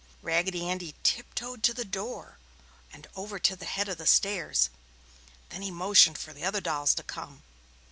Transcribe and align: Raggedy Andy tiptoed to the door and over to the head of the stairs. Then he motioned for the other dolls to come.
Raggedy 0.23 0.67
Andy 0.67 0.95
tiptoed 1.03 1.61
to 1.61 1.75
the 1.75 1.85
door 1.85 2.39
and 2.91 3.05
over 3.15 3.37
to 3.37 3.55
the 3.55 3.65
head 3.67 3.87
of 3.87 3.99
the 3.99 4.07
stairs. 4.07 4.71
Then 5.49 5.61
he 5.61 5.69
motioned 5.69 6.17
for 6.17 6.33
the 6.33 6.43
other 6.43 6.59
dolls 6.59 6.95
to 6.95 7.03
come. 7.03 7.43